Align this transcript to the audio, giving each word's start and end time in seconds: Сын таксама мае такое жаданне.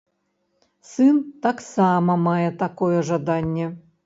Сын 0.91 1.19
таксама 1.45 2.17
мае 2.29 2.49
такое 2.65 2.97
жаданне. 3.13 3.71